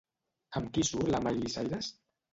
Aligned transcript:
Amb 0.59 0.71
qui 0.77 0.85
surt 0.87 1.11
la 1.11 1.19
Miley 1.27 1.55
Cyrus? 1.57 1.93